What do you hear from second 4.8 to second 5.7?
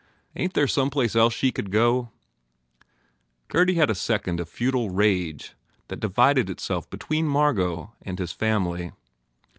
rage